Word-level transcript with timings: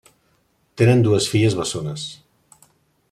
Tenen 0.81 1.05
dues 1.07 1.27
filles 1.33 1.59
bessones. 1.59 2.07